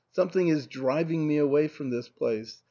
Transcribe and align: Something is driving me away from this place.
Something 0.11 0.47
is 0.47 0.65
driving 0.65 1.27
me 1.27 1.37
away 1.37 1.67
from 1.67 1.91
this 1.91 2.09
place. 2.09 2.57